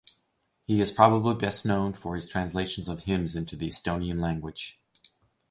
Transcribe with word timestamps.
He 0.63 0.81
is 0.81 0.91
probably 0.91 1.35
best 1.35 1.63
known 1.63 1.93
for 1.93 2.15
his 2.15 2.27
translations 2.27 2.87
of 2.87 3.03
hymns 3.03 3.35
into 3.35 3.55
the 3.55 3.67
Estonian 3.67 4.19
language. 4.19 4.81